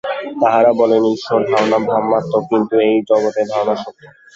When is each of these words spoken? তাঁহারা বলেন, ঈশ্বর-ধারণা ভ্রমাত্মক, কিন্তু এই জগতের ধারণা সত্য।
তাঁহারা 0.41 0.71
বলেন, 0.73 1.01
ঈশ্বর-ধারণা 1.13 1.77
ভ্রমাত্মক, 1.87 2.43
কিন্তু 2.49 2.75
এই 2.79 2.95
জগতের 3.09 3.45
ধারণা 3.47 3.75
সত্য। 3.75 4.01